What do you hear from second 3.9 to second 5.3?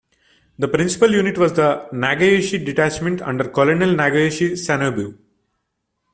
Nagayoshi Sanonebu.